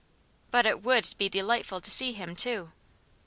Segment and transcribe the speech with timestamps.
[0.49, 2.71] But it would be delightful to see him, too.